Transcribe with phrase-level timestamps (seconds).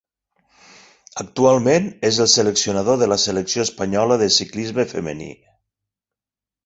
[1.23, 5.33] Actualment és el seleccionador de la selecció espanyola de ciclisme femení.